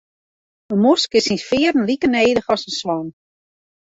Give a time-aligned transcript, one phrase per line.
[0.73, 3.07] In mosk is syn fearen like nedich as in swan.